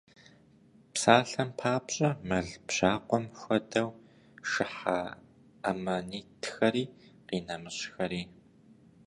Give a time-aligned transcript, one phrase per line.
[0.93, 3.89] Псалъэм папщӏэ, мэл бжьакъуэм хуэдэу
[4.49, 4.99] шыхьа
[5.69, 6.83] аммонитхэри
[7.27, 8.23] къинэмыщӏхэри.